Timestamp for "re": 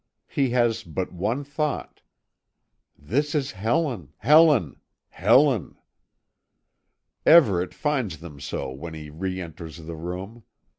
9.11-9.39